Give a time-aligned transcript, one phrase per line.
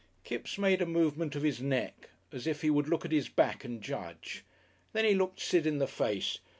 [0.23, 3.63] Kipps made a movement of his neck as if he would look at his back
[3.63, 4.43] and judge.
[4.93, 6.39] Then he looked Sid in the face.